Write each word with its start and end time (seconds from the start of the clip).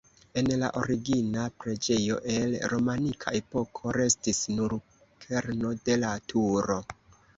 El 0.41 0.47
la 0.61 0.69
origina 0.79 1.43
preĝejo 1.63 2.17
el 2.37 2.57
romanika 2.73 3.35
epoko 3.43 3.93
restis 4.01 4.41
nur 4.57 4.75
kerno 5.27 5.75
de 5.91 5.99
la 6.07 6.19
turo. 6.35 6.81